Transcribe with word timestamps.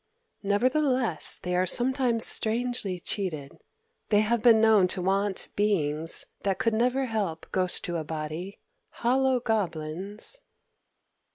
Nevertheless 0.41 1.39
they 1.43 1.55
are 1.55 1.67
sometimes 1.67 2.25
strangely 2.25 2.99
cheated. 2.99 3.59
They 4.09 4.21
have 4.21 4.41
been 4.41 4.59
known 4.59 4.87
to 4.87 5.01
want 5.03 5.49
beings 5.55 6.25
that 6.41 6.57
could 6.57 6.73
never 6.73 7.05
help 7.05 7.45
ghost 7.51 7.83
to 7.83 7.97
a 7.97 8.03
body, 8.03 8.57
hollow 8.89 9.39
goblins...." 9.39 10.41